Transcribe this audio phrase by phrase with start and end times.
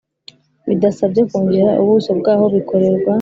[0.67, 3.09] bidasabye kongera ubuso bw'aho bikorerwa,